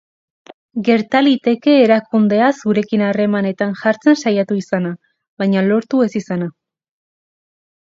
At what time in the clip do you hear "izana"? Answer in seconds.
4.63-4.95, 6.25-6.53